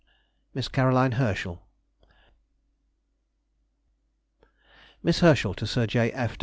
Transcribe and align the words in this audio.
MISS 0.55 0.67
CAROLINE 0.67 1.11
HERSCHEL. 1.11 1.61
MISS 5.03 5.19
HERSCHEL 5.19 5.53
TO 5.53 5.67
SIR 5.67 5.85
J. 5.85 6.11